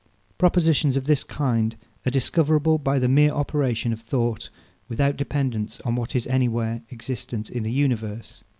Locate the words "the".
2.97-3.07, 7.61-7.71